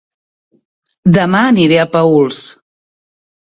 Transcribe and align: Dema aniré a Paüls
Dema 1.19 1.43
aniré 1.51 1.79
a 1.85 1.87
Paüls 1.95 2.43